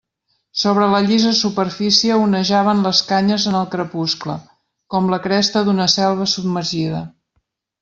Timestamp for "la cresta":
5.15-5.65